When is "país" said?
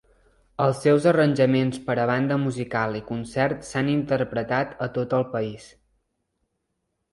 5.37-5.71